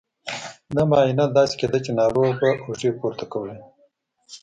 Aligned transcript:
دا 0.75 0.83
معاینه 0.89 1.25
داسې 1.27 1.55
کېده 1.59 1.79
چې 1.85 1.91
ناروغ 1.99 2.29
به 2.39 2.49
اوږې 2.63 2.91
پورته 2.99 3.25
کولې. 3.33 3.57